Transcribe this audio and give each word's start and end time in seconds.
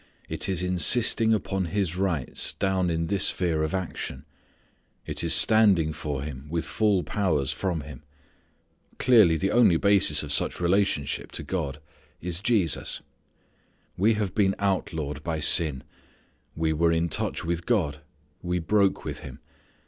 It 0.27 0.49
is 0.49 0.63
insisting 0.63 1.31
upon 1.31 1.65
His 1.65 1.95
rights 1.95 2.53
down 2.53 2.89
in 2.89 3.05
this 3.05 3.25
sphere 3.27 3.61
of 3.61 3.75
action. 3.75 4.25
It 5.05 5.23
is 5.23 5.31
standing 5.31 5.93
for 5.93 6.23
Him 6.23 6.47
with 6.49 6.65
full 6.65 7.03
powers 7.03 7.51
from 7.51 7.81
Him. 7.81 8.01
Clearly 8.97 9.37
the 9.37 9.51
only 9.51 9.77
basis 9.77 10.23
of 10.23 10.31
such 10.31 10.59
relationship 10.59 11.31
to 11.33 11.43
God 11.43 11.79
is 12.19 12.39
Jesus. 12.39 13.03
We 13.95 14.15
have 14.15 14.33
been 14.33 14.55
outlawed 14.57 15.23
by 15.23 15.39
sin. 15.39 15.83
We 16.55 16.73
were 16.73 16.91
in 16.91 17.07
touch 17.07 17.45
with 17.45 17.67
God. 17.67 17.99
We 18.41 18.57
broke 18.57 19.05
with 19.05 19.19
Him. 19.19 19.37